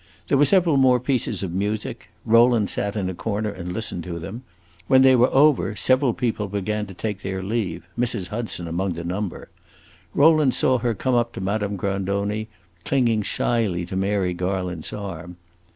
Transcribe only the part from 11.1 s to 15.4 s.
up to Madame Grandoni, clinging shyly to Mary Garland's arm.